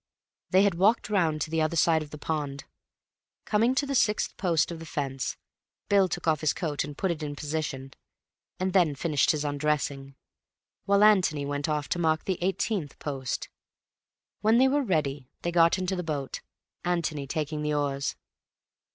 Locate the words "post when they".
12.97-14.67